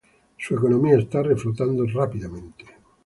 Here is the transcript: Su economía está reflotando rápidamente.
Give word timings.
Su 0.35 0.55
economía 0.55 0.97
está 0.97 1.21
reflotando 1.21 1.85
rápidamente. 1.85 2.65